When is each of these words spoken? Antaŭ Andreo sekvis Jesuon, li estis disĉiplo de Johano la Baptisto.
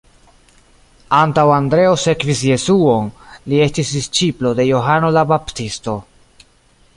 Antaŭ 1.17 1.43
Andreo 1.57 1.91
sekvis 2.03 2.41
Jesuon, 2.47 3.11
li 3.53 3.61
estis 3.67 3.93
disĉiplo 3.99 4.55
de 4.61 4.67
Johano 4.71 5.13
la 5.19 5.25
Baptisto. 5.35 5.97